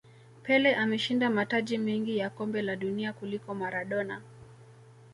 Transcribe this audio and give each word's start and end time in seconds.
pele 0.43 0.75
ameshinda 0.75 1.29
mataji 1.29 1.77
mengi 1.77 2.17
ya 2.17 2.29
kombe 2.29 2.61
la 2.61 2.75
dunia 2.75 3.13
kuliko 3.13 3.55
maradona 3.55 4.21